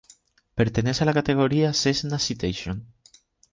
Pertenece 0.55 1.03
a 1.03 1.05
la 1.05 1.13
categoría 1.13 1.73
Cessna 1.73 2.17
Citation. 2.17 2.87